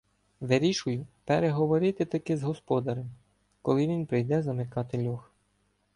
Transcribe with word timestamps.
Вирішую 0.39 1.07
переговорити-таки 1.25 2.37
з 2.37 2.43
господарем, 2.43 3.09
коли 3.61 3.87
він 3.87 4.05
прийде 4.05 4.41
замикати 4.41 5.07
льох. 5.07 5.31